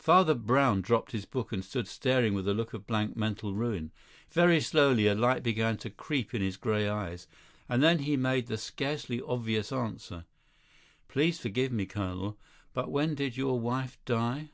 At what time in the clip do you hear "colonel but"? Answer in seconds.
11.86-12.90